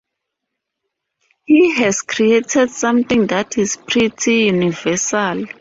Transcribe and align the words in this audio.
He 1.45 1.75
has 1.75 2.01
created 2.01 2.71
something 2.71 3.27
that 3.27 3.59
is 3.59 3.77
pretty 3.77 4.45
universal. 4.45 5.45